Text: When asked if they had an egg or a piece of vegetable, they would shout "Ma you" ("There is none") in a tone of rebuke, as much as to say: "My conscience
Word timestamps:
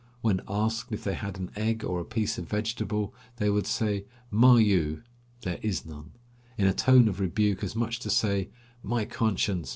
When 0.21 0.41
asked 0.47 0.91
if 0.91 1.03
they 1.03 1.13
had 1.13 1.37
an 1.37 1.51
egg 1.55 1.83
or 1.83 1.99
a 1.99 2.05
piece 2.05 2.39
of 2.39 2.49
vegetable, 2.49 3.13
they 3.35 3.51
would 3.51 3.67
shout 3.67 4.01
"Ma 4.31 4.55
you" 4.55 5.03
("There 5.41 5.59
is 5.61 5.85
none") 5.85 6.13
in 6.57 6.65
a 6.65 6.73
tone 6.73 7.07
of 7.07 7.19
rebuke, 7.19 7.63
as 7.63 7.75
much 7.75 7.97
as 7.97 8.01
to 8.01 8.09
say: 8.09 8.49
"My 8.81 9.05
conscience 9.05 9.69